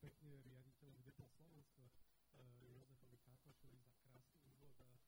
pekne 0.00 0.36
riaditeľom, 0.44 0.96
kde 1.00 1.12
poslal, 1.16 1.56
eh, 2.36 2.62
Jozefovi 2.72 3.18
Karpašovi 3.24 3.78
za 3.80 3.92
krásny 4.04 4.38
úvod 4.52 4.74
eh, 4.80 5.05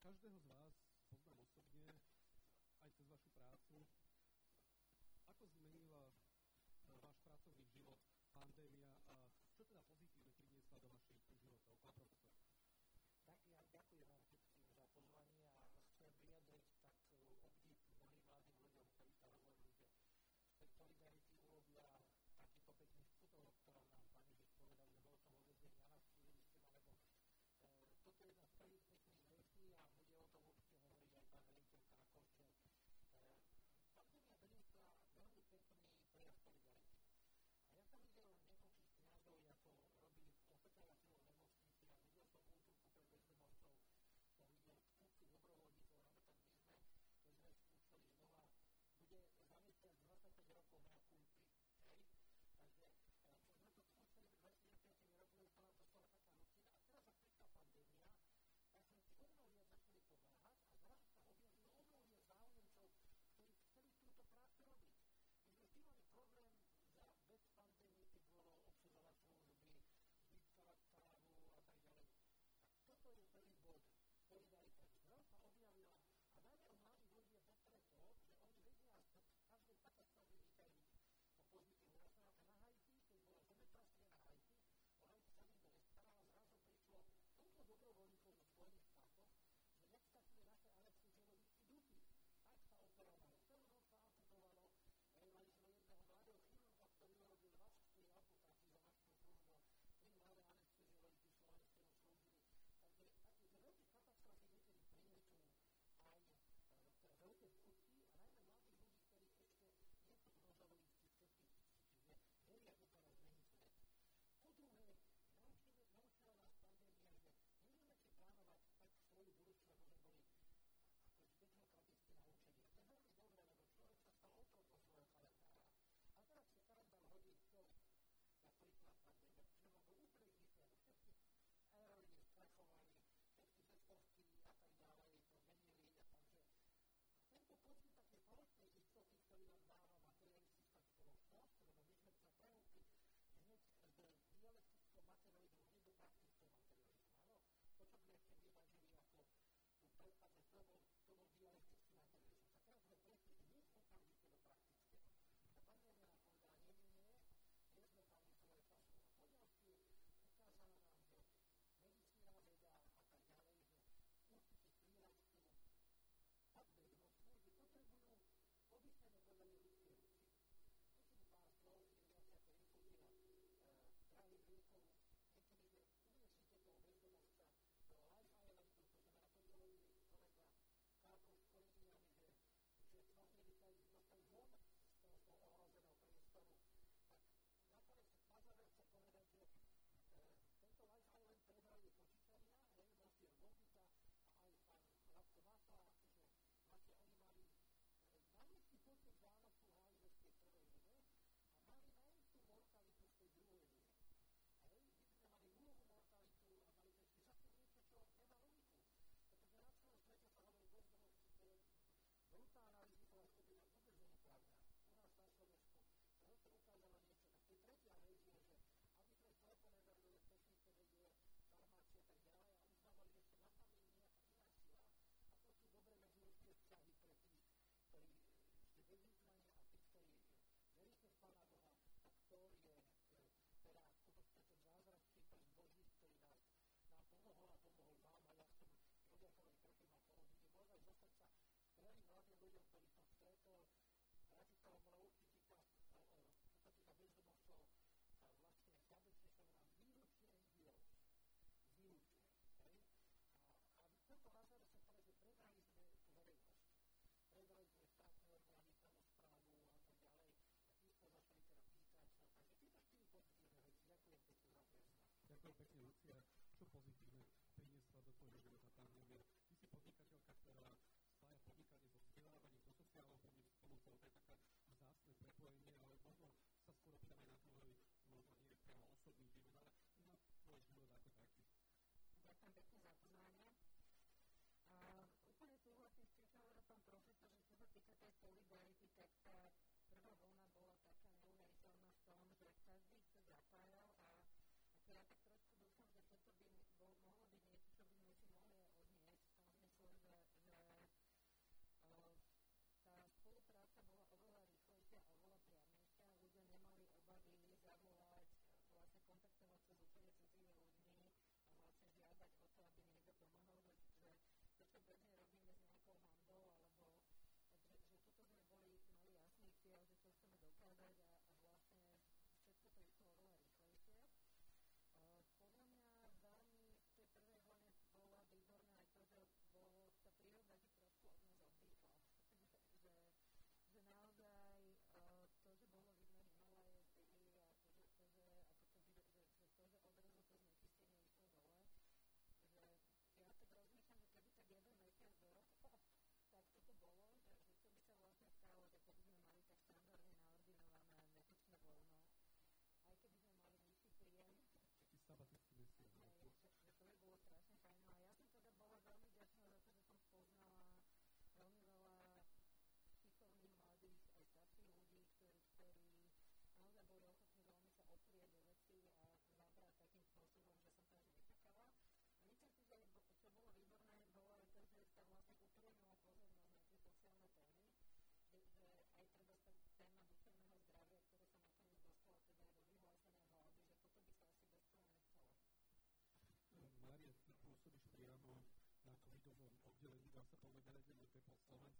Každého 0.04 0.38
z 0.40 0.46
vás 0.52 0.74
poznám 1.24 1.50
osobne, 1.56 1.96
aj 2.84 2.88
cez 2.92 3.06
vašu 3.08 3.30
prácu. 3.40 3.76
Ako 5.32 5.44
zmenila 5.56 6.08
eh, 6.08 6.96
váš 7.00 7.16
pracovný 7.24 7.64
život 7.72 7.98
pandémia 8.36 8.92
a 9.08 9.14
čo 9.16 9.32
teda 9.56 9.80
pozitívne 9.80 10.25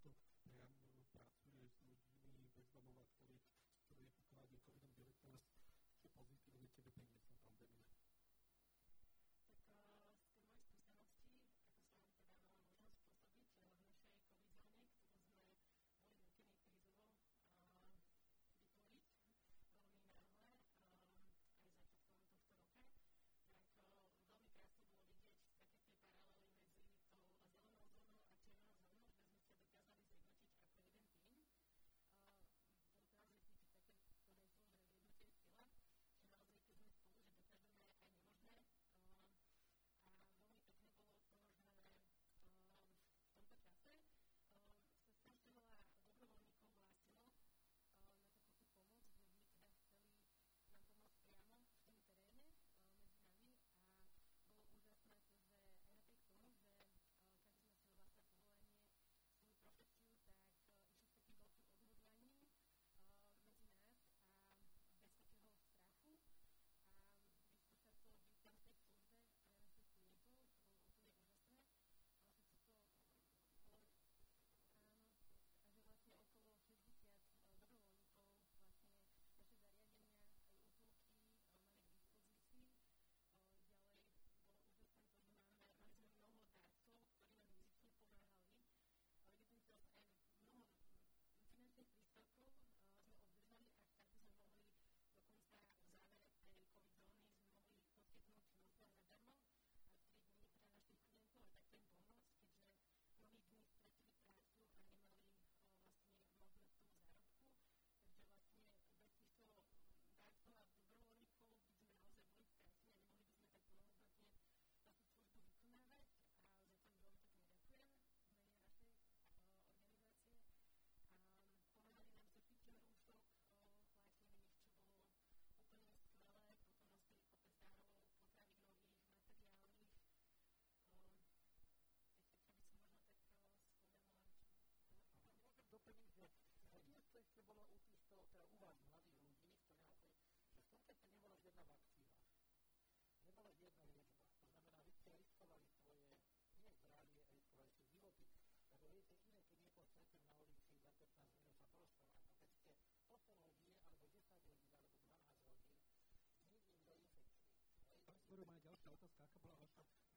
to 0.04 0.10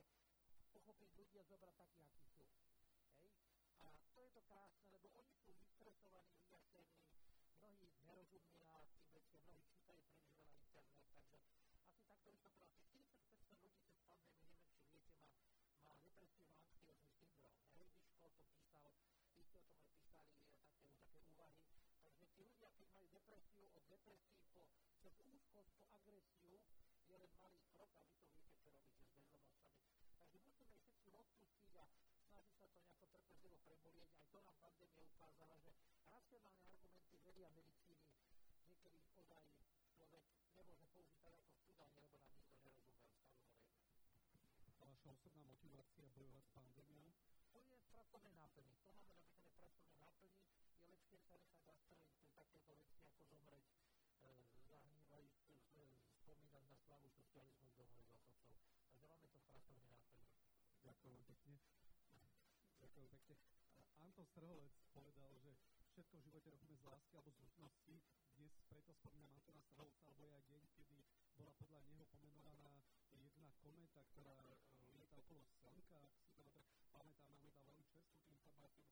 pochopiť 0.69 1.09
ľudí 1.17 1.35
a 1.41 1.45
zobrať 1.49 1.73
takí, 1.73 2.01
akí 2.05 2.21
sú. 2.29 2.45
Hej? 3.17 3.33
A 3.81 3.89
to 4.13 4.19
je 4.21 4.29
to 4.29 4.41
krásne, 4.45 4.85
lebo 4.93 5.09
oni 5.17 5.33
sú 5.41 5.57
vystresovaní, 5.57 6.37
vyjasnení, 6.45 7.01
mnohí 7.57 7.89
nerozumní 8.05 8.61
na 8.65 8.85
Tibete, 8.93 9.41
mnohí 9.49 9.80
To 18.31 18.47
písal, 18.55 18.95
vy 19.35 19.43
o 19.43 19.51
tom 19.51 19.65
aj 19.67 19.79
písali 19.91 20.31
také, 20.39 20.47
také 20.87 21.19
úvahy. 21.19 21.59
Takže 22.01 22.25
tí 22.31 22.41
ľudia, 22.47 22.69
keď 22.75 22.87
majú 22.95 23.07
depresiu, 23.11 23.67
od 23.75 23.83
depresí 23.91 24.39
po, 24.55 24.63
cez 25.03 25.15
úzkosť 25.19 25.71
po 25.75 25.85
agresiu, 25.91 26.55
je 27.11 27.17
len 27.19 27.33
malý 27.43 27.61
krok 27.75 27.91
a 27.97 28.01
vy 28.07 28.15
to 28.15 28.31
viete, 28.31 28.55
čo 28.63 28.69
robíte 28.71 29.03
s 29.03 29.19
bezdomostami. 29.19 29.75
Takže 30.15 30.37
musíme 30.39 30.75
všetci 30.79 31.09
odpustiť 31.11 31.71
a 31.75 31.83
snažiť 32.23 32.47
sa 32.55 32.65
to 32.71 32.71
nejako 32.71 33.05
trpezlivo 33.11 33.57
prebolieť. 33.67 34.09
Aj 34.15 34.27
to 34.31 34.39
nám 34.39 34.57
pandémia 34.63 35.03
ukázala, 35.03 35.55
že 35.59 35.71
racionálne 36.07 36.63
argumenty 36.71 37.17
vedia 37.19 37.49
medicíny 37.51 38.15
niekedy 38.71 39.03
ozaj 39.19 39.43
človek 39.91 40.25
nemôže 40.47 40.47
použiť 40.55 40.55
tak 40.55 40.67
ako 40.71 40.87
v 40.87 41.59
cudáne, 41.67 41.99
lebo 42.07 42.17
nám 42.23 42.37
nikto 42.39 42.69
nerozumie, 42.71 43.19
samozrejme. 43.27 43.75
Vaša 44.81 45.09
osobná 45.11 45.43
motivácia 45.43 46.07
bojovať 46.15 46.43
s 46.47 46.51
pandémiou? 46.55 47.30
To 47.51 47.59
je 47.59 47.83
v 47.83 47.87
pracovnej 47.91 48.33
náplni. 48.33 48.71
To 48.79 48.91
máme 48.95 49.03
napríklad 49.03 49.51
v 49.51 49.57
pracovnej 49.59 49.99
náplni. 49.99 50.39
Je 50.79 50.87
lepšie 50.87 51.17
sa 51.19 51.35
nechať 51.35 51.59
zastreliť 51.67 52.11
pri 52.15 52.29
takéto 52.31 52.71
veci, 52.79 52.99
ako 53.03 53.21
zomreť 53.27 53.63
e, 54.23 54.29
zahnívajú, 54.71 55.27
spomínať 56.23 56.63
na 56.71 56.77
slavu 56.79 57.07
socializmu 57.11 57.69
domových 57.75 58.15
dôchodcov. 58.15 58.55
Takže 58.87 59.05
máme 59.11 59.27
to 59.35 59.39
v 59.43 59.47
pracovnej 59.51 59.89
náplni. 59.91 60.23
Ďakujem 60.79 61.21
pekne. 61.27 61.55
Ďakujem 62.79 63.07
pekne. 63.11 63.35
Anton 63.99 64.25
Strholec 64.25 64.73
povedal, 64.95 65.31
že 65.43 65.51
všetko 65.91 66.15
v 66.17 66.25
živote 66.31 66.47
robíme 66.55 66.75
z 66.79 66.83
lásky 66.87 67.13
alebo 67.19 67.35
z 67.35 67.39
nutnosti. 67.43 67.95
Dnes 68.39 68.53
preto 68.71 68.95
spomínam 68.95 69.35
Antona 69.35 69.61
Strholca, 69.67 70.07
lebo 70.07 70.23
je 70.23 70.31
aj 70.31 70.43
deň, 70.47 70.63
kedy 70.79 70.97
bola 71.35 71.51
podľa 71.59 71.83
neho 71.83 72.03
pomenovaná 72.15 72.79
jedna 73.11 73.51
kométa, 73.59 74.01
ktorá 74.15 74.33
e, 74.33 74.55
lieta 74.95 75.19
okolo 75.19 75.43
Slnka, 75.61 75.99
ak 75.99 76.09
si 76.15 76.31
to 76.33 76.41
dobre 76.41 76.63
pamätám, 76.91 77.23
máme 77.27 77.47
tam 77.47 77.53
veľmi 77.55 77.85
čerstvú 77.87 78.19
informáciu, 78.27 78.83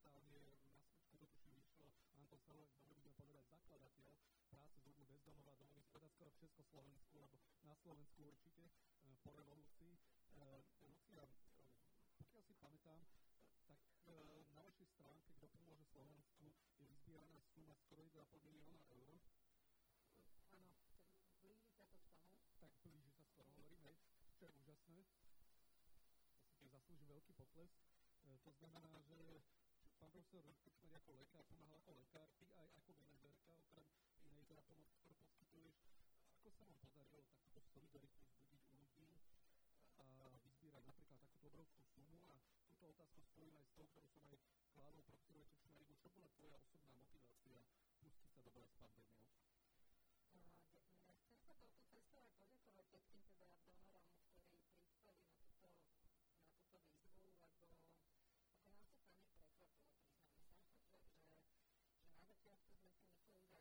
momentálne 0.00 0.48
na 0.48 0.56
smečku 0.56 1.12
to 1.12 1.26
tuším 1.28 1.52
vyšlo, 1.60 1.92
Anton 2.16 2.40
Strholec, 2.40 2.72
dobre 2.72 2.96
budeme 3.04 3.20
povedať, 3.20 3.44
zakladateľ 3.52 4.08
práce 4.48 4.76
z 4.80 4.84
ľudí 4.88 5.04
bezdomova, 5.04 5.52
si 5.60 5.64
povedať 5.92 6.10
skoro 6.16 6.32
v 6.32 6.40
Československu, 6.40 7.16
alebo 7.20 7.36
na 7.68 7.76
Slovensku 7.76 8.20
určite, 8.24 8.64
e, 8.64 9.12
po 9.20 9.36
revolúcii. 9.36 9.92
E, 9.92 10.00
Lucia, 10.88 11.28
pokiaľ 12.16 12.42
si 12.48 12.54
pamätám, 12.56 13.00
tak 13.68 13.80
e, 14.08 14.16
na 14.56 14.60
vašej 14.64 14.88
stránke, 14.88 15.36
kto 15.36 15.46
pomôže 15.52 15.84
Slovensku, 15.92 16.48
je 16.80 16.84
vyzbieraná 16.88 17.44
suma 17.52 17.76
skoro 17.76 18.00
1,5 18.00 18.40
milióna 18.40 18.80
eur. 18.96 19.20
Áno, 20.56 20.80
blíži 21.44 21.68
sa 21.68 21.76
to 21.76 21.92
k 21.92 22.00
tomu. 22.00 22.08
Tak 22.56 22.72
blíži 22.88 23.12
sa 23.12 23.24
skoro, 23.28 23.52
hovorím, 23.52 23.84
hej, 23.84 24.00
čo 24.32 24.48
je 24.48 24.52
úžasné. 24.64 25.04
To 26.24 26.32
si 26.40 26.56
tiež 26.56 26.72
zaslúži 26.72 27.04
veľký 27.04 27.36
potlesk. 27.36 27.76
To 28.40 28.52
znamená, 28.56 29.00
že 29.04 29.40
pán 30.00 30.08
profesor 30.16 30.56
Kučmer 30.64 30.96
ako 30.96 31.12
lekár, 31.20 31.44
pomáhal 31.44 31.76
ako 31.76 31.92
lekár, 31.92 32.24
ty 32.40 32.48
aj 32.56 32.72
ako 32.72 32.96
manažerka, 32.96 33.52
okrem 33.52 34.32
inej 34.32 34.48
teda 34.48 34.62
pomoc, 34.64 34.88
ktorú 34.96 35.12
poskytuješ. 35.20 35.76
Ako 36.40 36.48
sa 36.56 36.64
vám 36.64 36.80
podarilo 36.80 37.20
takúto 37.28 37.60
solidaritu 37.68 38.16
vzbudiť 38.16 38.64
u 38.64 38.80
ľudí, 38.80 39.12
a 40.00 40.40
vyzbierať 40.40 40.84
napríklad 40.88 41.20
takúto 41.20 41.48
obrovskú 41.52 41.84
sumu 41.92 42.24
a 42.32 42.40
túto 42.64 42.84
otázku 42.96 43.20
spojím 43.28 43.60
aj 43.60 43.66
s 43.68 43.72
tou, 43.76 43.84
ktorú 43.92 44.08
som 44.08 44.24
aj 44.24 44.40
kládol 44.72 45.04
profesorovi 45.04 45.44
Čečmerigu. 45.44 45.92
Čo 46.00 46.08
bola 46.16 46.28
tvoja 46.32 46.56
osobná 46.56 46.92
motivácia 46.96 47.60
pustiť 48.00 48.28
sa 48.32 48.40
do 48.40 48.50
s 48.56 48.72
pandémiou? 48.80 49.29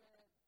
the 0.00 0.39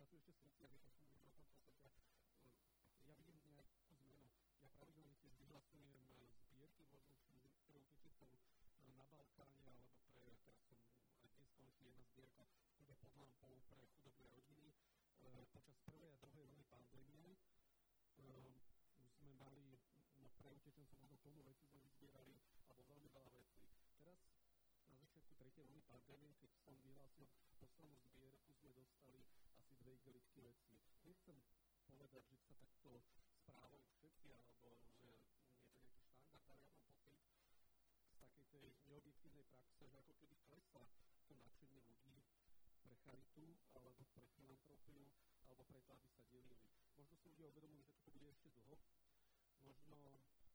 pracujú 0.00 0.16
ešte 0.16 0.32
s 0.32 0.40
funkciami, 0.40 0.80
som 1.12 1.28
na 1.28 1.44
tom 1.44 1.60
podstate. 1.60 2.00
Ja 3.04 3.12
vidím 3.20 3.36
nejakú 3.52 3.76
zmenu. 3.84 4.32
Ja 4.64 4.72
pravidelne 4.80 5.12
tiež 5.20 5.36
vyhlasujem 5.44 5.92
zbierky 6.48 6.88
možno 6.88 7.52
ktorou 7.68 7.84
cestou 8.00 8.32
na 8.96 9.04
Balkáne, 9.12 9.60
alebo 9.60 10.40
pre, 10.40 10.56
teraz 10.56 10.72
som 11.20 11.20
aj 11.20 11.36
dnes 11.36 11.52
skončil 11.52 11.92
jedna 11.92 12.04
zbierka, 12.16 12.48
teda 12.80 12.96
pod 12.96 13.12
lampou 13.12 13.60
pre 13.68 13.84
chudobné 14.00 14.24
rodiny. 14.32 14.72
Počas 15.52 15.76
prvej 15.84 16.08
a 16.08 16.18
druhej 16.24 16.48
vlny 16.48 16.64
pandémie 16.72 17.36
sme 19.20 19.36
mali 19.36 19.76
no, 20.16 20.32
pre 20.40 20.48
utečencov 20.48 20.96
možno 20.96 21.20
plnú 21.20 21.44
veci 21.44 21.68
sme 21.68 21.84
vyzbierali 21.84 22.40
alebo 22.72 22.88
veľmi 22.88 23.08
veľa 23.12 23.30
vecí. 23.36 23.68
Teraz 24.00 24.16
na 24.88 24.96
začiatku 24.96 25.36
tretej 25.36 25.68
vlny 25.68 25.84
pandémie, 25.84 26.32
keď 26.40 26.50
som 26.64 26.72
vyhlásil 26.80 27.28
poslednú 27.60 28.00
zbierku, 28.00 28.50
sme 28.56 28.72
dostali 28.72 29.20
dve 29.80 29.96
igeličky 29.96 30.44
veci. 30.44 30.76
Nechcem 31.08 31.40
povedať, 31.88 32.22
že 32.28 32.36
sa 32.44 32.52
takto 32.60 33.00
správajú 33.40 33.80
všetci, 33.96 34.28
alebo 34.36 34.76
že 34.84 34.92
nie 35.00 35.16
je 35.16 35.20
to 35.24 35.32
nejaký 35.32 35.64
štandard, 36.20 36.60
ale 36.84 36.92
ja 37.00 37.16
mám 37.16 37.24
pocit 37.32 37.56
z 38.12 38.16
takej 38.20 38.44
tej 38.52 38.66
neobjektívnej 38.92 39.46
praxe, 39.48 39.88
že 39.88 39.96
ako 39.96 40.12
keby 40.20 40.36
klesá 40.44 40.84
to 41.24 41.32
nadšenie 41.32 41.80
ľudí 41.80 42.20
pre 42.84 42.94
charitu, 43.08 43.56
alebo 43.72 44.04
pre 44.12 44.20
filantropiu, 44.36 45.08
alebo 45.48 45.62
pre 45.64 45.80
to, 45.80 45.90
aby 45.96 46.08
sa 46.12 46.22
delili. 46.28 46.56
Možno 47.00 47.16
si 47.16 47.26
ľudia 47.32 47.48
uvedomujú, 47.48 47.82
že 47.88 48.04
to 48.04 48.10
bude 48.12 48.28
ešte 48.28 48.52
dlho, 48.52 48.76
možno 49.64 49.96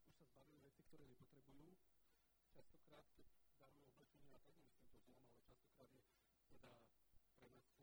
už 0.05 0.13
sa 0.13 0.25
zbavili 0.29 0.61
veci, 0.61 0.85
ktoré 0.85 1.09
nepotrebujú. 1.09 1.73
Častokrát, 2.53 3.05
keď 3.17 3.27
dáme 3.57 3.81
oblečenie, 3.89 4.29
a 4.29 4.39
tak 4.45 4.57
nemyslím 5.01 5.33
to 5.41 5.57
zlom, 5.73 5.89
ale 5.89 5.89
častokrát 5.89 5.89
je 5.89 6.45
teda 6.45 6.73
pre 7.41 7.49
nás 7.51 7.74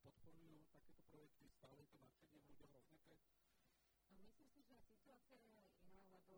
podporujú 0.00 0.64
takéto 0.72 1.02
projekty, 1.12 1.44
stále 1.52 1.84
to 1.84 1.96
nadšenie 2.00 2.38
v 2.40 2.46
ľuďoch 2.52 2.72
rovnaké? 2.72 3.16
Myslím 4.12 4.48
si, 4.48 4.60
že 4.64 4.76
situácia 4.80 5.36
je 5.36 5.44
iná, 5.52 5.64
lebo 5.84 6.00
v 6.00 6.08
podstate 6.08 6.36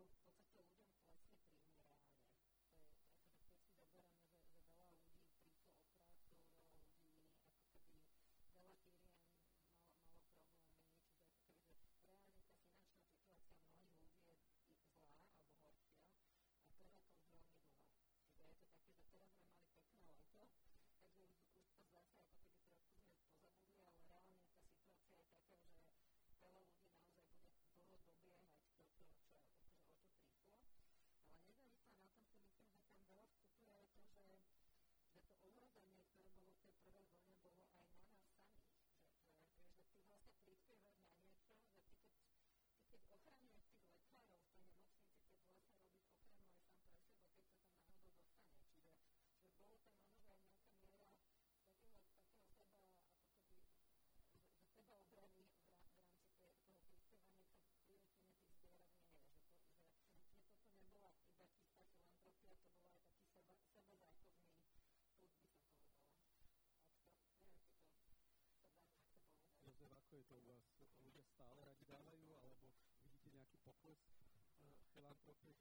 to 70.25 70.33
u 70.41 70.43
vás 70.49 70.65
ľudia 71.05 71.21
stále 71.21 71.61
radi 71.61 71.85
dávajú, 71.85 72.25
alebo 72.33 72.65
vidíte 73.05 73.29
nejaký 73.29 73.57
pokles 73.61 74.01
eh, 74.65 74.73
filantropie? 74.97 75.53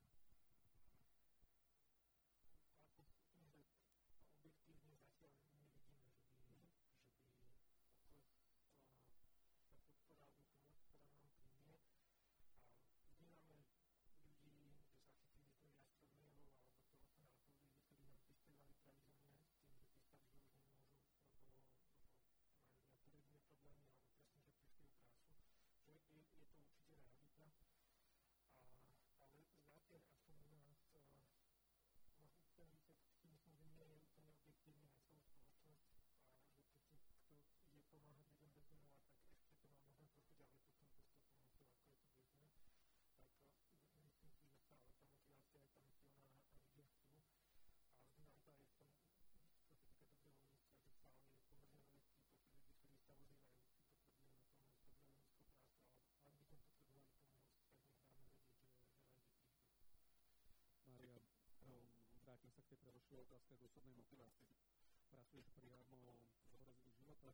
je 63.14 63.22
otázka 63.22 63.54
k 63.54 63.62
osobnej 63.62 63.94
motivácii. 63.94 64.58
Pracuješ 65.06 65.46
priamo 65.54 65.86
v 65.86 66.50
ohrození 66.50 66.90
života, 66.98 67.30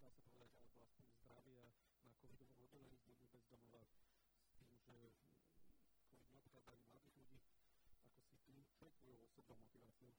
dá 0.00 0.08
sa 0.08 0.24
povedať, 0.24 0.56
alebo 0.56 0.80
aspoň 0.88 1.04
zdravia 1.20 1.68
na 2.00 2.16
covidovom 2.16 2.56
oddelení, 2.64 2.96
kde 3.04 3.12
ľudia 3.12 3.28
bez 3.28 3.44
domova, 3.52 3.84
s 4.48 4.56
tým, 4.56 4.64
že 4.72 4.80
covid 4.88 5.12
napríklad 6.32 6.80
mladých 6.88 7.12
ľudí, 7.12 7.36
ako 8.08 8.24
si 8.24 8.40
ty, 8.48 8.56
čo 8.72 8.88
je 8.88 8.92
tvojou 9.04 9.20
osobnou 9.28 9.60
motiváciou? 9.68 10.16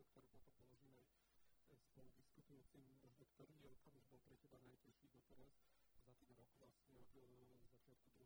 doktorów 0.00 0.34
na 0.34 0.48
Popołożynej 0.56 1.04
spolu 1.86 2.10
dyskutującym 2.18 2.80
doktor 3.18 3.46
e, 3.50 3.54
Jelka, 3.62 3.90
już 3.90 4.22
był 4.28 4.36
chyba 4.42 4.58
najpierw 4.60 5.04
i 5.04 5.08
do 5.08 5.20
teraz, 5.30 5.52
za 6.06 6.12
ten 6.12 6.30
rok 6.38 6.48
właśnie 6.58 6.98
od 6.98 7.16
e, 7.16 8.19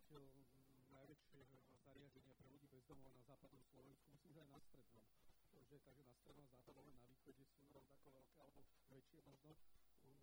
riaditeľ 0.06 0.86
najväčšieho 0.94 1.54
zariadenia 1.82 2.34
pre 2.38 2.46
ľudí 2.46 2.70
bez 2.70 2.86
na 2.86 3.22
západnom 3.26 3.62
Slovensku, 3.66 4.06
myslím, 4.14 4.32
že 4.38 4.40
aj 4.46 4.50
na 4.54 4.60
strednom. 4.62 5.06
Že, 5.66 5.76
takže 5.82 6.02
na 6.06 6.14
strednom 6.14 6.46
západnom 6.46 6.86
na 6.94 7.02
východe 7.10 7.42
sú 7.58 7.66
rovnako 7.74 8.06
veľké, 8.14 8.38
alebo 8.38 8.62
väčšie 8.86 9.20
možno. 9.26 9.58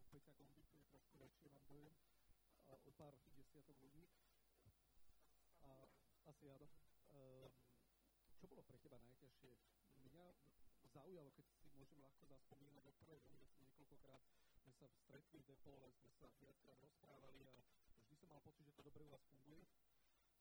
Peťa 0.08 0.32
Gombík 0.40 0.72
je 0.72 0.84
trošku 0.88 1.16
väčšie, 1.20 1.52
mám 1.52 1.68
dojem, 1.68 1.92
o 2.72 2.76
pár 2.96 3.14
desiatok 3.36 3.76
ľudí. 3.84 4.08
A 5.68 5.84
asi 6.32 6.48
áno. 6.48 6.70
Um, 7.12 7.52
čo 8.40 8.48
bolo 8.48 8.64
pre 8.64 8.80
teba 8.80 9.02
najťažšie? 9.04 9.52
Mňa 10.08 10.26
zaujalo, 10.96 11.30
keď 11.36 11.46
si 11.50 11.68
môžem 11.76 12.00
ľahko 12.00 12.24
zaspomínať 12.30 12.86
o 12.88 12.94
prvom, 13.04 13.36
niekoľkokrát 13.60 14.24
sme 14.64 14.72
sa 14.80 14.88
stretli 14.88 15.44
v 15.44 15.50
depole, 15.52 15.92
sme 15.92 16.12
sa 16.16 16.32
viackrát 16.40 16.80
rozprávali 16.80 17.44
a 17.52 17.83
mal 18.34 18.42
pocit, 18.42 18.66
že 18.66 18.74
to 18.74 18.82
dobre 18.82 19.06
u 19.06 19.14
vás 19.14 19.22
funguje. 19.30 19.62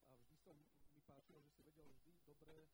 A 0.09 0.17
vždy 0.17 0.35
som 0.41 0.57
mi 0.97 1.01
páčilo, 1.05 1.37
že 1.45 1.53
si 1.53 1.61
vedel 1.61 1.85
vždy 1.93 2.11
dobre, 2.25 2.65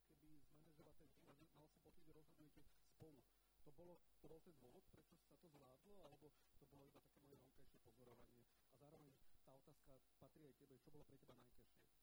ako 0.00 0.16
keby 0.16 0.40
zmanéžovať 0.48 0.96
ten 0.96 1.12
tým, 1.12 1.60
mal 1.60 1.68
som 1.68 1.80
pocit, 1.84 2.00
že 2.08 2.16
rozhodujete 2.16 2.64
spolu. 2.96 3.20
To, 3.68 3.70
bolo, 3.76 4.00
to 4.24 4.26
bol 4.32 4.40
ten 4.40 4.56
dôvod, 4.56 4.84
prečo 4.88 5.14
sa 5.20 5.36
to 5.36 5.46
zvládlo, 5.52 6.08
alebo 6.08 6.32
to 6.56 6.64
bolo 6.72 6.88
iba 6.88 7.04
také 7.04 7.20
moje 7.28 7.36
vonkajšie 7.36 7.78
pozorovanie. 7.84 8.40
A 8.72 8.72
zároveň 8.80 9.12
tá 9.44 9.52
otázka 9.52 9.92
patrí 10.16 10.48
aj 10.48 10.56
tebe, 10.56 10.74
čo 10.80 10.88
bolo 10.88 11.04
pre 11.04 11.20
teba 11.20 11.36
najťažšie? 11.36 12.01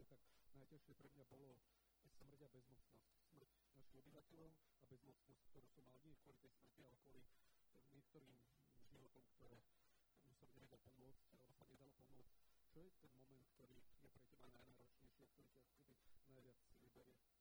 tak 0.06 0.22
najťažšie 0.54 0.94
pre 0.96 1.10
mňa 1.14 1.26
bolo 1.28 1.58
smrť 2.06 2.42
a 2.46 2.50
bezmocnosť. 2.54 3.10
Smrť 3.30 3.50
našich 3.76 3.98
obyvateľov 4.00 4.52
a 4.82 4.84
bezmocnosť, 4.86 5.42
ktorú 5.50 5.68
som 5.74 5.84
mal 5.90 6.00
nie 6.06 6.16
kvôli 6.22 6.38
tej 6.40 6.52
smrti, 6.54 6.82
ale 6.86 6.96
kvôli 7.02 7.22
niektorým 7.92 8.38
životom, 8.86 9.26
ktoré 9.36 9.60
mu 10.26 10.34
som 10.38 10.80
pomôcť, 10.80 11.22
alebo 11.30 11.52
sa 11.54 11.66
nedalo 11.68 11.92
pomôcť. 11.98 12.36
Čo 12.72 12.80
je 12.84 12.92
ten 13.02 13.12
moment, 13.16 13.46
ktorý 13.56 13.78
je 14.04 14.08
pre 14.12 14.22
teba 14.28 14.48
najnáročnejší, 14.52 15.26
ktorý 15.32 15.48
ťa 15.54 15.64
najviac 16.30 16.60
vyberie? 16.80 17.35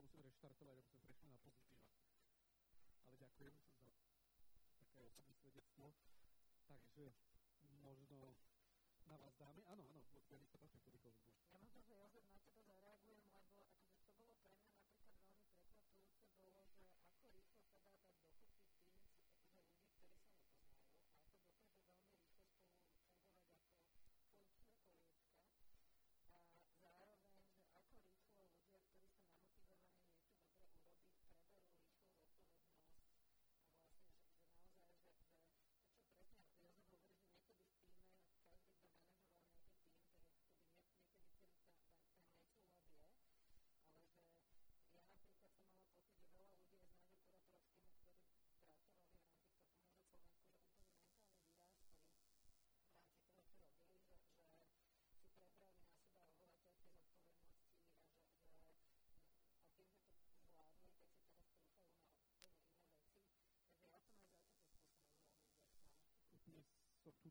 sa 0.00 0.08
musím 0.08 0.24
reštartovať, 0.32 0.80
aby 0.80 0.88
sme 0.88 1.00
prešli 1.04 1.28
na 1.28 1.36
pozitíva. 1.44 1.76
Ale 3.04 3.20
ďakujem 3.20 3.52
za 3.68 3.84
také 4.80 5.04
osobné 5.04 5.36
svedectvo. 5.36 5.92
Takže 6.64 7.12
možno 7.84 8.32
na 9.12 9.20
vás 9.20 9.36
dáme. 9.36 9.60
Áno, 9.68 9.84
áno, 9.92 10.00
veľmi 10.32 10.48
sa 10.48 10.56
páči, 10.56 10.80
kedykoľvek. 10.80 11.20
Ja 11.52 11.60
možno, 11.60 11.84
že 11.84 11.92
Jozef 12.00 12.24
na 12.32 12.48
teba 12.56 12.72
zareagujem 12.80 13.20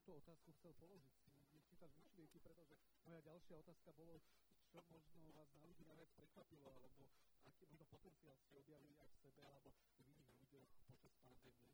túto 0.09 0.25
otázku 0.25 0.49
chcel 0.57 0.73
položiť. 0.81 1.13
Ešte 1.53 1.77
tak 1.77 1.93
myšlienky, 2.01 2.41
pretože 2.41 2.73
moja 3.05 3.21
ďalšia 3.29 3.61
otázka 3.61 3.93
bolo, 3.93 4.17
čo 4.65 4.81
možno 4.89 5.21
vás 5.37 5.53
na 5.53 5.61
ľudí 5.69 5.85
najviac 5.85 6.09
prekvapilo, 6.17 6.65
alebo 6.81 7.13
aký 7.45 7.69
možno 7.69 7.85
potenciál 7.85 8.33
ste 8.41 8.57
objavili 8.57 8.97
aj 8.97 9.05
v 9.05 9.17
sebe, 9.21 9.45
alebo 9.45 9.69
v 9.69 10.09
iných 10.09 10.33
ľuďoch 10.41 10.65
počas 10.89 11.13
pandémie. 11.21 11.68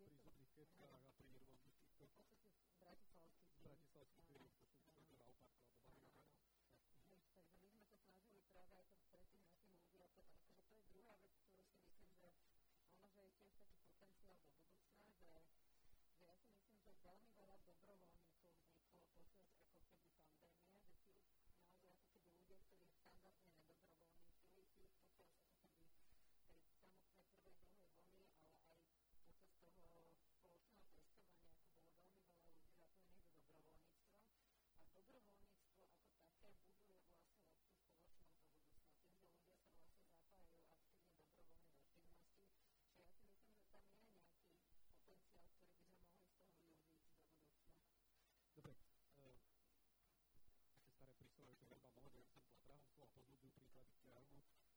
pri 0.00 0.16
zubných 0.16 0.48
kvietkách 0.56 0.96
a 0.96 1.12
pri 1.12 1.28
nervozných 1.28 1.92
kvietkách. 1.92 2.32
Bratislavský 2.80 2.96
Bratislavský 3.60 4.24
prírodok, 4.24 4.56
to 4.72 4.88
sú 4.88 5.04
teda 5.04 5.20
opatla, 5.28 5.68
alebo 5.76 5.92
barikana. 5.92 6.08
Takže 7.44 7.68
my 7.68 7.84
sme 7.84 7.84
sa 7.92 8.00
snažili 8.08 8.40
práve 8.48 8.72
aj 8.80 8.88
predtým 9.12 9.44
našim 9.44 9.76
ľudia, 9.84 10.08
pretože 10.16 10.48
to 10.56 10.72
je 10.72 10.80
druhá 10.88 11.16
vec, 11.20 11.36
ktorú 11.52 11.68
si 11.68 11.84
myslím, 11.84 12.16
že 12.16 12.28
ono, 12.32 12.48
že 13.36 13.44
je 13.44 13.52
tiež 13.76 13.92
taký 14.00 14.20
potenciál 14.24 14.72
do 14.72 14.80
budúcna, 14.88 15.44
že, 15.52 15.68
že 16.16 16.20
ja 16.24 16.32
si 16.40 16.48
myslím, 16.48 16.80
že 16.80 16.96
veľmi 17.04 17.28
veľa 17.36 17.56
dobrovoľníkov 17.68 18.40
vzniklo 18.56 18.88
počas 19.04 19.28
ako 19.36 19.52
keby 19.52 20.16
tam 20.24 20.39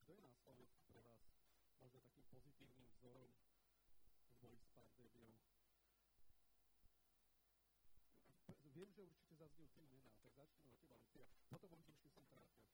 Kto 0.03 0.19
je 0.19 0.19
na 0.19 0.35
Slovensku 0.35 0.83
pre 0.91 0.99
vás 1.07 1.23
možno 1.79 2.03
takým 2.03 2.27
pozitívnym 2.27 2.91
vzorom 2.99 3.31
v 3.31 4.35
boji 4.43 4.59
s 4.59 4.67
pandémiou? 4.75 5.31
Viem, 8.75 8.91
že 8.91 8.99
určite 8.99 9.39
zaznejú 9.39 9.71
tri 9.71 9.87
mená, 9.87 10.11
tak 10.19 10.35
začneme 10.35 10.75
od 10.75 10.79
teba, 10.83 10.99
Lucia. 10.99 11.23
Potom 11.47 11.71
uvidím, 11.71 11.95
či 12.03 12.11
som 12.11 12.27
trápil. 12.27 12.67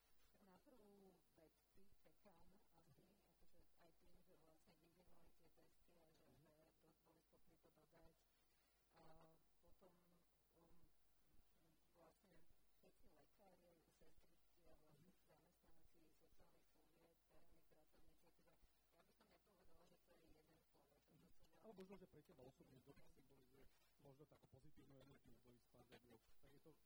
možno, 21.80 21.96
že 21.96 22.12
pre 22.12 22.20
teba 22.28 22.44
osobne 22.44 22.76
doba 22.84 23.00
symbolizuje 23.08 23.64
možno 24.04 24.28
takú 24.28 24.52
pozitívnu 24.52 25.00
energiu 25.00 25.32
v 25.32 25.40
boji 25.48 25.64
s. 25.64 26.28
Tak 26.52 26.52
je 26.52 26.60
to, 26.60 26.76
že 26.76 26.84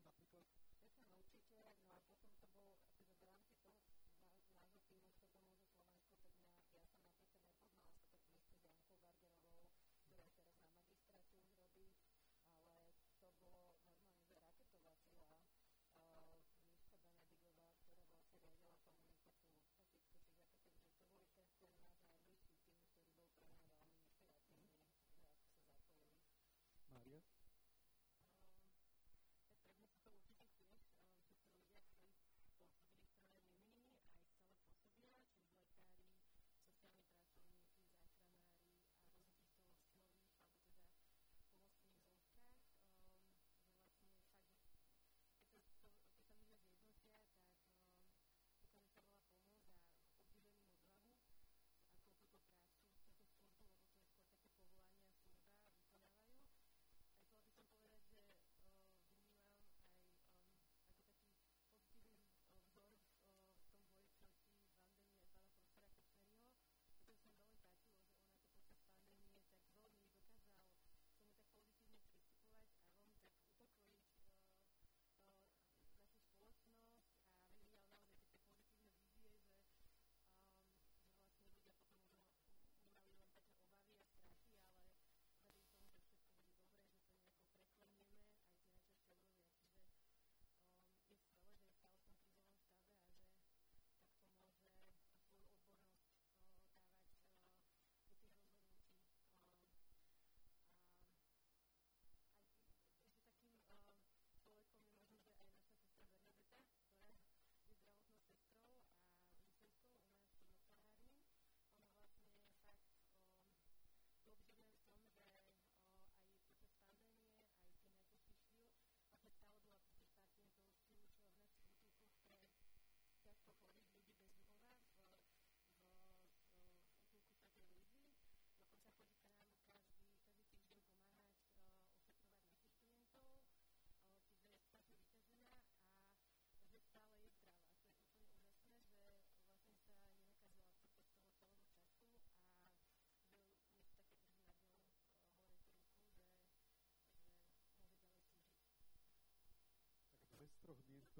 napríklad 0.00 0.48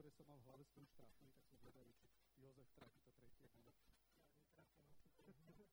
ktoré 0.00 0.16
som 0.16 0.32
mal 0.32 0.40
v 0.40 0.48
hlave 0.48 0.64
z 0.64 0.72
toho 0.72 0.88
tak 0.96 1.12
som 1.12 1.28
zvedavý, 1.60 1.92
či 2.32 2.40
Jozef 2.40 2.64
trafi 2.72 3.04
to 3.04 3.12
tretie 3.36 3.60
meno. 3.60 3.84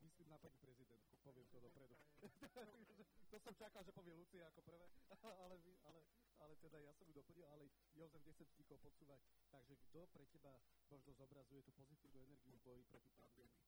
Myslím 0.00 0.32
na 0.32 0.40
pani 0.40 0.56
prezidentku, 0.56 1.12
poviem 1.20 1.44
to 1.52 1.60
dopredu. 1.60 1.92
to 3.28 3.36
som 3.36 3.52
čakal, 3.52 3.84
že 3.84 3.92
povie 3.92 4.16
Lucia 4.16 4.48
ako 4.48 4.64
prvé, 4.64 4.88
ale, 5.44 5.60
ale, 5.60 6.00
ale 6.40 6.56
teda 6.56 6.80
ja 6.80 6.96
som 6.96 7.04
ju 7.04 7.12
doplnil, 7.12 7.44
ale 7.52 7.68
Jozef 7.92 8.24
nechcem 8.24 8.48
nikoho 8.56 8.80
podsúvať. 8.80 9.20
Takže 9.52 9.76
kto 9.76 10.08
pre 10.08 10.24
teba 10.32 10.56
možno 10.88 11.12
zobrazuje 11.12 11.60
tú 11.68 11.76
pozitívnu 11.76 12.24
energiu 12.24 12.56
v 12.56 12.64
boji 12.64 12.82
proti 12.88 13.12
pandémii? 13.12 13.60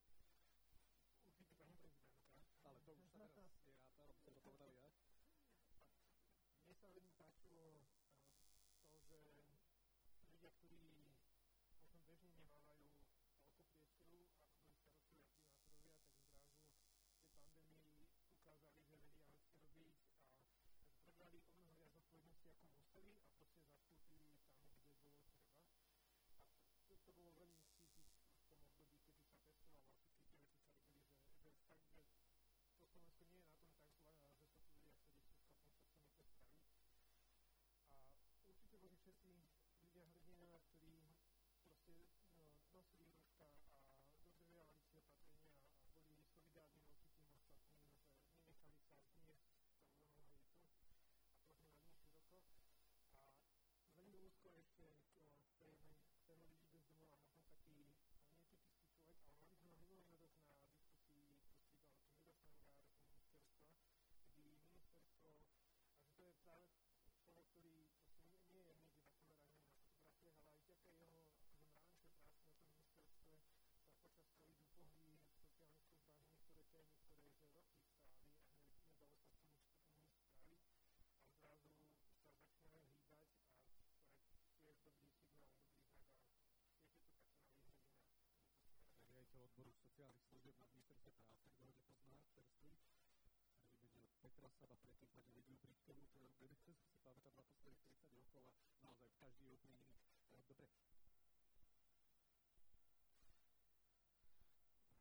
redaktor 96.40 96.72
som 96.72 96.88
sa 96.88 96.98
pamätám 97.04 97.36
na 97.36 97.44
posledných 97.44 97.84
30 97.84 98.16
rokov 98.16 98.42
a 98.72 98.80
naozaj 98.80 99.08
každý 99.20 99.44
je 99.44 99.52
úplne 99.60 99.76
iný. 99.84 100.00
Dobre. 100.48 100.66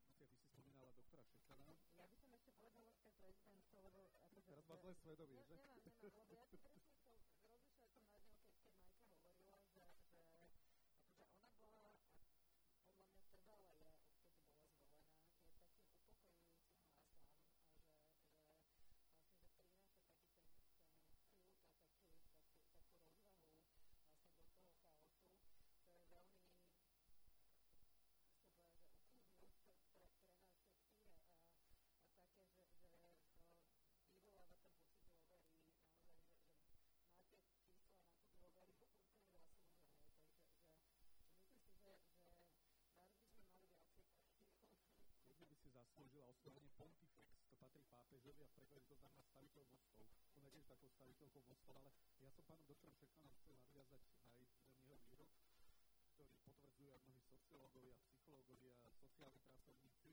Lucia, 0.04 0.28
ty 0.28 0.28
si 0.28 0.44
spomínala 0.52 0.92
doktora 0.92 1.24
Česlana. 1.32 1.72
Ja 1.96 2.06
by 2.12 2.16
som 2.20 2.32
ešte 2.36 2.52
povedala 2.60 2.92
Oscar 2.92 3.14
prezidentov, 3.24 3.80
lebo... 3.88 4.12
Teraz 4.50 4.66
má 4.68 4.76
zle 4.82 4.92
svedomie, 4.98 5.42
že? 5.48 5.56
Nemám, 5.56 5.80
nemám, 5.80 6.12
lebo 6.20 6.32
ja 6.36 6.44
si 6.50 6.58
presne 6.60 6.99
patrí 48.30 48.46
pápežovi 48.54 48.78
a 48.78 48.80
v 48.82 48.86
preklade 48.86 48.86
to 48.86 48.96
znamená 49.02 49.26
staviteľ 49.26 49.64
mostov. 49.74 50.06
Ona 50.38 50.46
je 50.46 50.54
tiež 50.54 50.68
takou 50.70 50.90
staviteľkou 50.94 51.42
mostov, 51.50 51.74
ale 51.82 51.90
ja 52.22 52.30
som 52.30 52.44
pánom 52.46 52.66
doktorom 52.70 52.94
Šekanom 52.94 53.34
chcel 53.34 53.50
nadviazať 53.58 54.02
na 54.06 54.14
jeden 54.22 54.46
jeho 54.86 54.98
výrok, 55.10 55.32
ktorý 56.14 56.34
potvrdzujú 56.46 56.90
aj 56.94 57.02
mnohí 57.10 57.24
sociológovia, 57.26 57.96
psychológovia, 58.06 58.74
sociálni 59.02 59.42
pracovníci, 59.42 60.12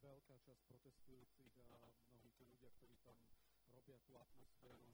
veľká 0.03 0.35
časť 0.43 0.63
protestujúcich 0.67 1.55
a 1.71 1.79
mnohí 2.11 2.31
tí 2.35 2.43
ľudia, 2.43 2.75
ktorí 2.75 2.99
tam 3.07 3.15
robia 3.71 4.03
tú 4.03 4.19
atmosféru, 4.19 4.91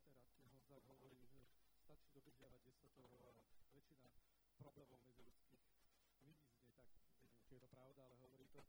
Katerátne 0.00 0.48
Honzák 0.48 0.84
hovorí, 0.88 1.20
že 1.28 1.44
stačí 1.84 2.08
dodržiavať 2.16 2.60
desatorov 2.64 3.36
a 3.36 3.68
väčšina 3.76 4.08
problémov 4.56 4.96
medziludských 5.04 5.60
vyvízne, 5.60 6.32
tak 6.48 6.64
neviem, 6.64 6.88
či 7.44 7.52
je 7.56 7.60
to 7.60 7.68
pravda, 7.68 8.00
ale 8.08 8.16
hovorí 8.24 8.48
to 8.48 8.64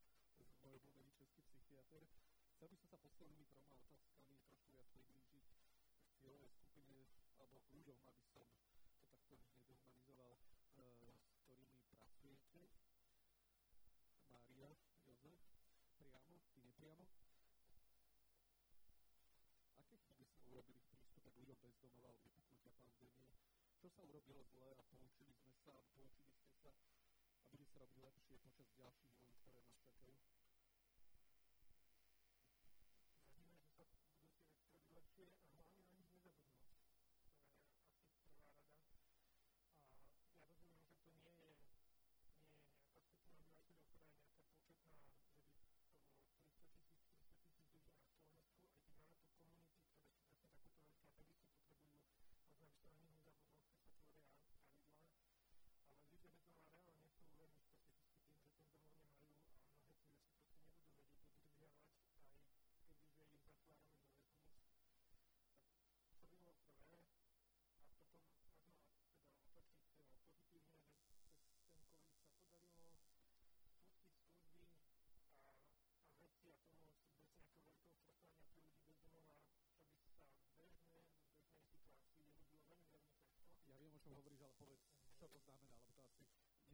môj 0.59 0.75
obľúbený 0.75 1.15
český 1.15 1.39
psychiatr. 1.47 2.03
Chcel 2.51 2.67
by 2.67 2.75
som 2.75 2.87
sa 2.91 2.97
poslednými 2.99 3.47
troma 3.47 3.71
otázkami 3.79 4.43
trošku 4.43 4.69
viac 4.75 4.87
priblížiť 4.91 5.43
k 5.47 6.11
cieľovej 6.19 6.51
skupine 6.51 7.07
alebo 7.39 7.57
k 7.63 7.67
ľuďom, 7.79 7.97
aby 8.03 8.19
som 8.19 8.27
to 8.35 8.43
takto 8.99 9.31
nedehumanizoval, 9.31 10.35
eh, 10.35 11.15
s 11.15 11.39
ktorými 11.47 11.79
pracujete. 11.95 12.59
Mária, 14.27 14.75
Jozef, 15.07 15.39
priamo, 15.95 16.43
ty 16.51 16.59
nepriamo. 16.59 17.30
bezdomova 21.61 22.09
od 22.09 22.19
vypuknutia 22.25 22.73
pandémie. 22.81 23.29
Čo 23.77 23.87
sa 23.93 24.01
urobilo 24.01 24.41
zle 24.49 24.73
a 24.73 24.83
poučili 24.89 25.33
sme 25.37 25.53
sa, 25.61 25.73
a 25.77 25.85
poučili 25.93 26.33
ste 26.33 26.49
sa, 26.61 26.73
aby 27.53 27.63
sa 27.69 27.77
robili 27.77 28.01
lepšie 28.09 28.35
počas 28.41 28.67
ďalších 28.73 29.13
vln, 29.13 29.37
ktoré 29.45 29.60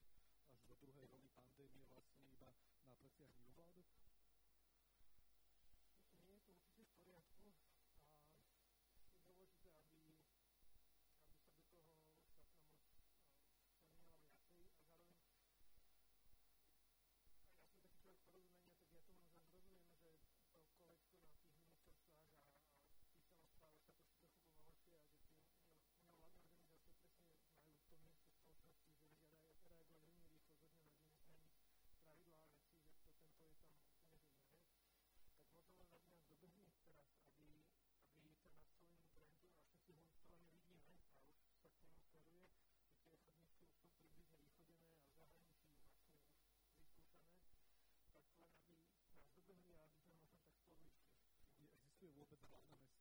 až 0.53 0.59
do 0.69 0.75
druhej 0.79 1.05
vlny 1.11 1.29
pandémie 1.35 1.83
vlastne 1.91 2.23
iba 2.29 2.51
na 2.85 2.95
pleciach 2.97 3.33
mimovládok? 3.35 3.87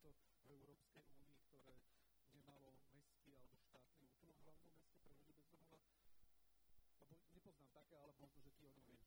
miesto 0.09 0.41
v 0.49 0.57
Európskej 0.57 1.05
únii, 1.05 1.37
ktoré 1.45 1.77
nemalo 2.33 2.81
mestský 2.97 3.37
alebo 3.37 3.61
štátny 3.61 4.09
útvar 4.09 4.41
hlavného 4.41 4.77
mesta 4.81 5.13
pre 5.21 5.37
ľudí 5.37 5.61
bez 5.69 5.85
domova? 5.85 6.17
Lebo 6.97 7.15
nepoznám 7.37 7.71
také, 7.77 8.01
ale 8.01 8.17
možno, 8.17 8.41
že 8.41 8.57
ty 8.57 8.65
o 8.65 8.73
ňom 8.73 8.98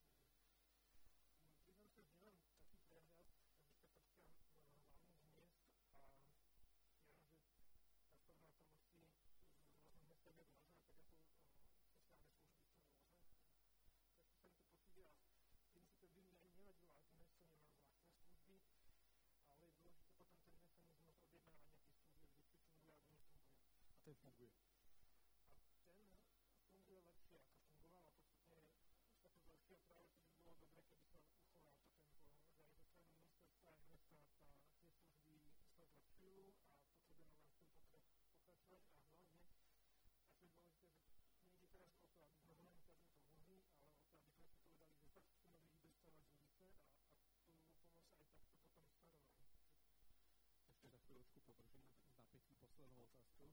trošku 51.21 51.37
podržím 51.45 51.85
na 52.17 52.25
takú 52.25 52.49
poslednú 52.57 52.97
otázku. 53.05 53.45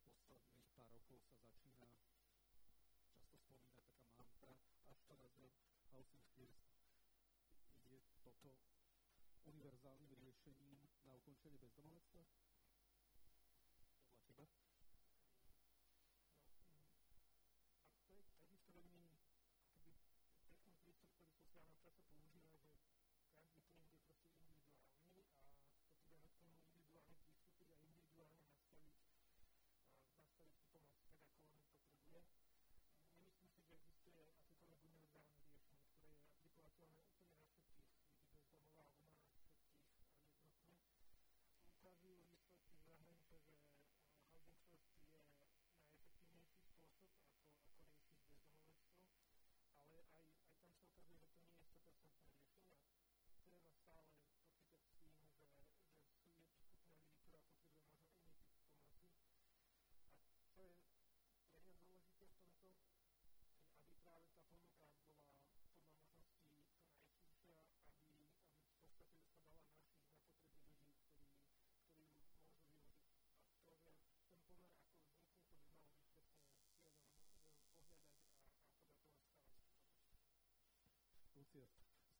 Posledných 0.00 0.72
pár 0.72 0.88
rokov 0.96 1.20
sa 1.28 1.36
začína 1.44 1.84
často 1.84 3.36
spomínať 3.44 3.68
taká 3.76 4.00
mantra, 4.16 4.56
až 4.88 4.96
to 5.04 5.12
nazve 5.20 5.52
Housing 5.92 6.24
First. 6.32 6.64
Je 7.92 8.00
toto 8.24 8.56
univerzálnym 9.44 10.08
riešením 10.24 10.80
na 11.04 11.12
ukončenie 11.12 11.60
bezdomovectva? 11.60 12.24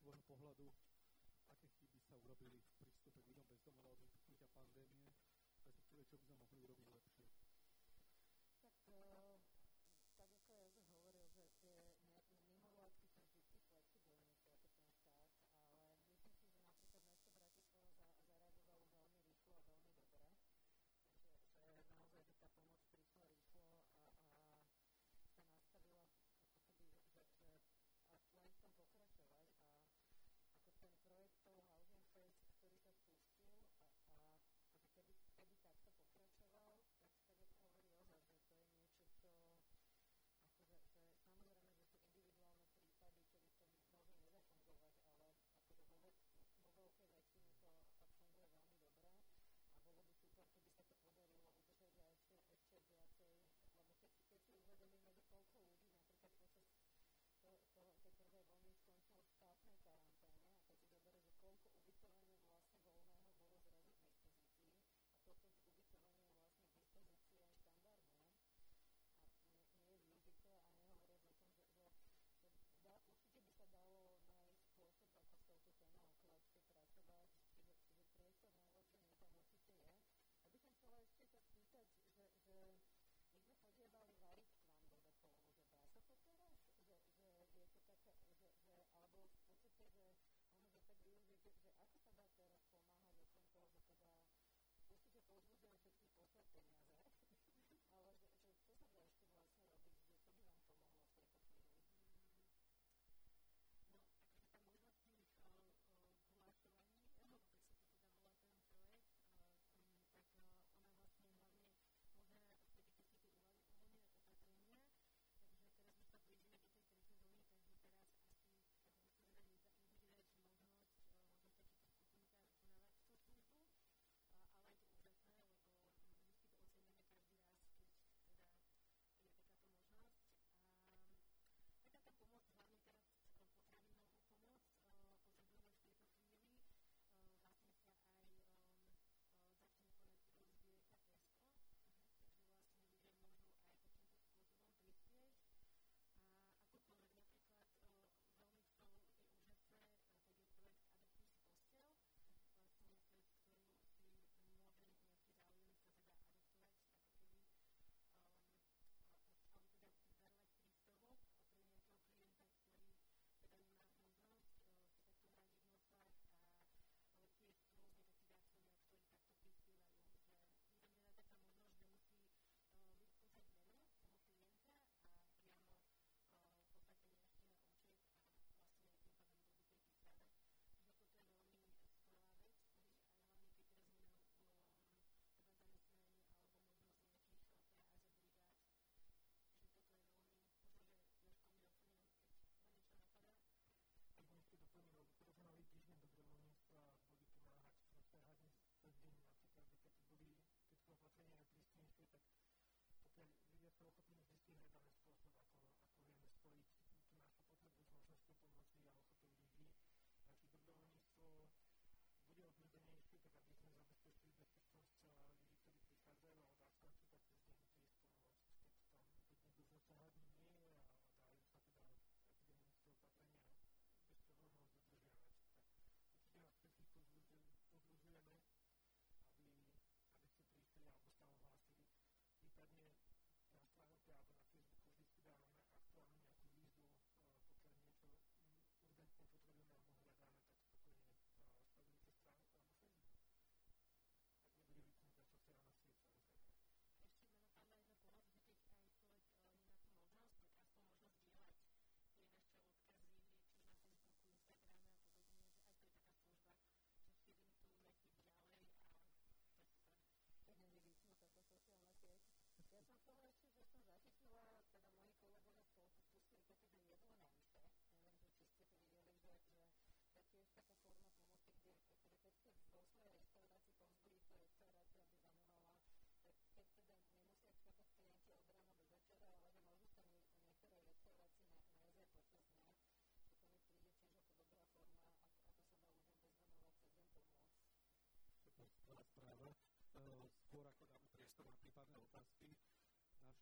tvojho 0.07 0.23
pohľadu, 0.23 0.71
aké 1.51 1.67
chyby 1.83 1.99
sa 1.99 2.15
urobili 2.23 2.63
v 2.63 2.67
prístupe 2.79 3.11
k 3.11 3.27
ľuďom 3.27 3.43
bez 3.51 3.59
domova 3.67 4.39
od 4.39 4.51
pandémie, 4.55 5.11
respektíve 5.67 6.07
čo 6.07 6.15
by 6.15 6.23
sme 6.23 6.39
mohli 6.47 6.63
urobiť 6.63 6.87
lepšie? 6.95 7.16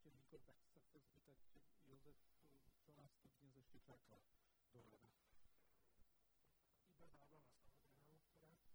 Ešte 0.05 0.21
nikto, 0.21 0.37
tak 0.45 0.61
sa 0.61 0.77
chcem 0.85 1.01
spýtať, 1.01 1.41
Jozef, 1.89 2.21
čo 2.85 2.93
nás 2.93 3.09
tu 3.25 3.33
dnes 3.41 3.57
ešte 3.57 3.81
čaká 3.89 4.21
do? 4.77 4.85
Iba 6.93 7.09
zábava 7.09 7.57
samozrejme. 8.05 8.69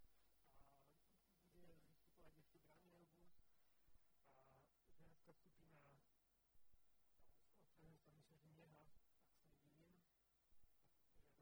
A 1.38 1.46
bude 1.54 1.78
vystupovať 1.86 2.34
ešte 2.34 2.58
Braniel 2.66 2.98
Bus 2.98 3.14
a 3.30 3.46
ženská 4.98 5.38
skupina 5.38 5.78
ospravedlňujem 5.78 6.42
sa, 8.02 8.10
myslím, 8.10 8.34
že 8.34 8.50
Neha, 8.58 8.90
ak 8.90 8.98
sa 9.54 9.70
nemýlim. 9.70 10.10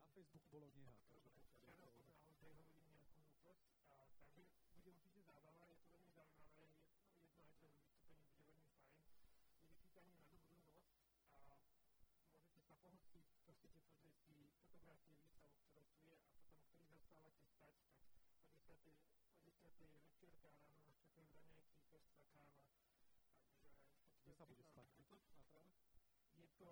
Na 0.03 0.11
Facebooku 0.11 0.51
bolo 0.51 0.67
Neha, 0.75 0.99
takže 1.07 1.31
pokiaľ 1.31 1.63
je 1.63 1.63
Teraz 1.63 1.95
to... 1.95 2.03
som 2.35 2.43
naozaj 2.43 2.75
hovorím 2.75 2.91
nejakú 2.91 3.23
hlúposť. 3.23 3.63
A 3.87 4.03
takže 4.03 4.43
bude 4.75 4.91
určite 4.91 5.23
zábava, 5.23 5.71
je 5.71 5.79
to 5.79 5.87
veľmi 5.95 6.11
zaujímavé, 6.11 6.59
jedno, 6.59 6.83
jedno 7.23 7.39
aj 7.39 7.55
to 7.55 7.71
vystúpenie 7.71 8.19
bude 8.27 8.35
veľmi 8.35 8.67
fajn. 8.75 8.91
Je 9.55 9.63
vyčítanie 9.63 10.11
na 10.19 10.27
dobrú 10.27 10.51
noc 10.59 10.75
a 10.75 10.83
môžete 11.57 11.89
sa 12.67 12.75
pohostiť, 12.83 13.25
kto 13.41 13.51
chcete 13.57 13.79
pozrieť 13.97 14.21
si 14.21 14.37
fotografie 14.61 15.17
výstavu, 15.17 15.57
ktoré 15.71 15.89
tu 15.97 16.05
je 16.05 16.21
a 16.21 16.29
potom, 16.29 16.61
ktorí 16.77 16.93
zastávate 17.01 17.49
spať, 17.51 17.73
tak 18.61 18.66
o 18.83 18.89
10. 18.89 19.09
O 19.37 19.41
10. 19.41 20.21
večerka 20.21 20.47
ráno 20.53 20.77
nás 20.85 20.95
čakajú 21.01 21.25
raňajky, 21.33 21.83
pestva, 21.89 22.21
káva. 22.29 22.53
Takže... 22.61 23.65
Kde 24.21 24.33
sa 24.37 24.45
bude 24.45 24.63
spať? 24.67 24.87
Na? 25.09 25.17
Je 26.37 26.49
to, 26.61 26.69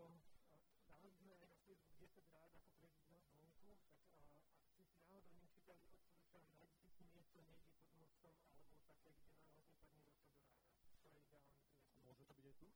sme 1.26 1.34
aj 1.42 1.50
na 1.50 1.58
Facebook 1.66 1.98
10 1.98 2.38
rád, 2.38 2.52
ako 2.54 2.70
prežiť 2.78 3.06
noc 3.10 3.26
vonku, 3.34 3.74
tak 3.98 4.14
a, 4.22 4.30
ak 4.62 4.70
ste 4.70 4.84
si 4.86 5.10
náhodou 5.10 5.34
nečítali, 5.42 5.90
odporúčam, 5.90 6.44
nájdete 6.54 6.86
si 6.94 7.02
miesto 7.10 7.42
niekde 7.42 7.58
pod 7.82 7.90
mostom, 7.98 8.34
alebo 8.70 8.84
také, 8.86 9.10
kde 9.18 9.26
na 9.26 9.66
vás 9.66 9.82
nepadne 9.90 10.06
roka 10.06 10.30
do 10.30 10.46
rána. 10.46 10.62
To 11.02 11.08
je 11.10 11.18
ideálne. 11.18 11.58
Môže 12.06 12.24
to 12.30 12.34
byť 12.38 12.46
aj 12.46 12.56
tu? 12.62 12.68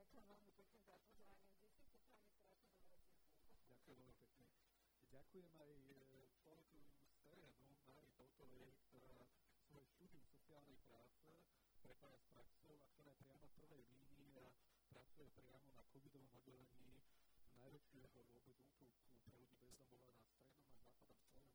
Ďakujem 3.69 4.01
veľmi 4.01 4.25
pekne. 4.25 4.49
Ďakujem 5.13 5.49
aj 5.53 5.69
z 6.33 6.41
terénu, 7.29 7.61
Mári 7.93 8.09
Toutovej, 8.17 8.73
ktorá 8.89 9.21
svoje 9.69 9.85
štúdium 9.93 10.25
sociálnej 10.25 10.81
práce 10.89 11.29
prepája 11.85 12.17
s 12.17 12.25
praxou 12.33 12.81
a 12.81 12.89
ktorá 12.89 13.13
je 13.13 13.21
priamo 13.21 13.45
v 13.45 13.53
prvej 13.61 13.81
línii 13.85 14.33
a 14.41 14.49
pracuje 14.89 15.29
priamo 15.37 15.69
na 15.77 15.85
covidovom 15.93 16.33
oddelení 16.33 17.05
najväčšieho 17.61 18.09
vôbec 18.09 18.33
útulku 18.41 18.89
pre 19.29 19.37
ľudí 19.37 19.61
bez 19.61 19.77
na 19.77 19.85
strednom 19.93 20.25
a 20.33 20.41
západnom 20.57 20.89
Slovensku. 21.05 21.45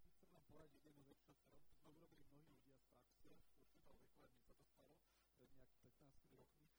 Tak 0.00 0.08
chcem 0.16 0.28
vám 0.32 0.44
poradiť 0.48 0.80
jednu 0.88 1.04
vec, 1.04 1.20
čo 1.20 1.76
sme 1.84 1.92
urobili 2.00 2.24
mnohí 2.32 2.48
ľudia 2.56 2.72
z 2.72 2.88
praxe, 2.96 3.28
v 3.28 3.44
určitom 3.44 3.76
veku, 3.76 4.56
sa 4.56 4.68
to 4.72 4.75
nejakými 5.56 5.92
15 5.96 6.36
rokmi, 6.36 6.72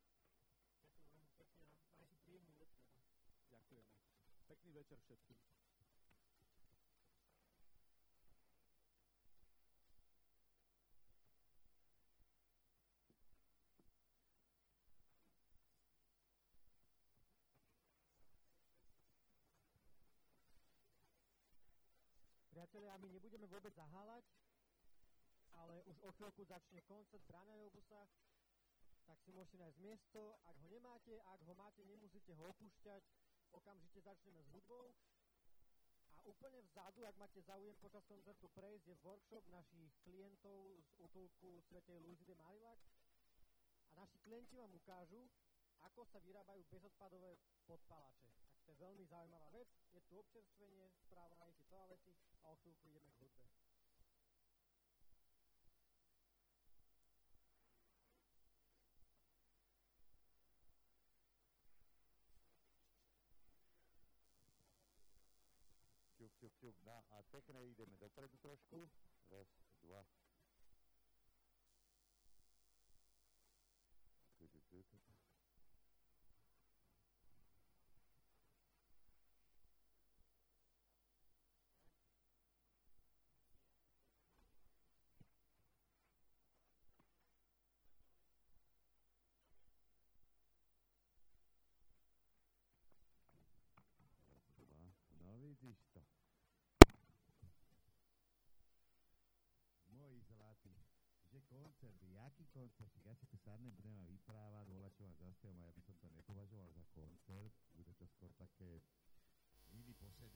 Ďakujem 0.85 1.09
veľmi 1.09 1.33
pekne 1.37 1.69
a 1.81 1.93
majte 1.93 2.17
príjemný 2.21 2.55
večer. 2.57 2.85
Ďakujeme. 3.49 3.93
Pekný 4.49 4.71
večer 4.73 4.99
všetkým. 5.01 5.68
Priatelia, 22.69 23.01
my 23.01 23.09
nebudeme 23.09 23.49
vôbec 23.49 23.73
zaháľať, 23.73 24.29
ale 25.57 25.81
už 25.89 26.05
o 26.05 26.13
chvíľku 26.21 26.45
začne 26.45 26.85
koncert 26.85 27.25
v 27.25 27.29
Branajobusa, 27.33 28.05
tak 29.09 29.17
si 29.25 29.33
môžete 29.33 29.57
nájsť 29.57 29.81
miesto. 29.81 30.37
Ak 30.45 30.53
ho 30.61 30.69
nemáte, 30.69 31.17
ak 31.33 31.41
ho 31.49 31.57
máte, 31.57 31.81
nemusíte 31.89 32.37
ho 32.37 32.53
opúšťať. 32.53 33.01
Okamžite 33.57 34.05
začneme 34.05 34.45
s 34.45 34.53
hudbou. 34.53 34.93
A 36.13 36.21
úplne 36.29 36.61
vzadu, 36.61 37.09
ak 37.09 37.17
máte 37.17 37.41
záujem 37.41 37.73
počas 37.81 38.05
koncertu 38.05 38.53
prejsť, 38.53 38.85
je 38.85 39.01
workshop 39.01 39.49
našich 39.49 39.89
klientov 40.05 40.77
z 40.85 40.93
útulku 41.01 41.65
Svetej 41.73 42.05
Luizy 42.05 42.29
de 42.29 42.37
Marilac. 42.37 42.85
A 43.89 43.97
naši 43.97 44.21
klienti 44.21 44.61
vám 44.61 44.77
ukážu, 44.77 45.25
ako 45.89 46.05
sa 46.05 46.21
vyrábajú 46.21 46.69
bezodpadové 46.69 47.33
podpalače. 47.65 48.48
To 48.69 48.77
je 48.77 48.85
veľmi 48.85 49.05
zaujímavá 49.09 49.49
vec. 49.57 49.65
Je 49.97 50.01
tu 50.05 50.21
občerstvenie, 50.21 50.93
správa 51.01 51.33
nájdete 51.41 51.65
toalety 51.73 52.13
a 52.45 52.53
o 52.53 52.57
chvíľku 52.61 52.85
ideme 52.93 53.09
k 53.09 53.25
hudbe. 53.25 53.49
Ťup, 66.21 66.33
ťup, 66.37 66.53
ťup. 66.61 66.77
No 66.85 67.09
a 67.09 67.25
pekne 67.33 67.65
ideme 67.65 67.97
dopredu 67.97 68.37
trošku. 68.37 68.85
Raz, 69.33 69.49
dva. 69.81 70.05
Ťup, 74.37 74.53
ťup, 74.53 74.65
ťup, 74.69 75.08
No 95.69 95.75
vidíš 95.75 95.93
to. 95.93 96.01
Moji 99.93 100.21
zlatí, 100.21 100.85
že 101.29 101.41
koncert, 101.41 102.03
jaký 102.03 102.47
koncert, 102.47 102.97
ja 103.05 103.13
si 103.13 103.27
tu 103.29 103.37
sadnem, 103.37 103.77
budem 103.77 103.93
vám 103.93 104.09
vyprávať, 104.09 104.65
volať, 104.73 104.93
čo 104.97 105.05
vám 105.05 105.17
zaspievam, 105.21 105.61
a 105.61 105.69
ja 105.69 105.73
by 105.77 105.83
som 105.85 105.97
to 106.01 106.09
nepovažoval 106.09 106.73
za 106.73 106.85
koncert, 106.97 107.53
bude 107.77 107.93
to 108.01 108.09
skôr 108.09 108.33
také 108.41 108.81
mini 109.69 109.93
posedenie, 109.93 110.29